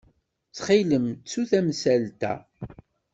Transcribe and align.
Ttxil-m, 0.49 1.05
ttu 1.15 1.41
tamsalt-a. 1.49 2.33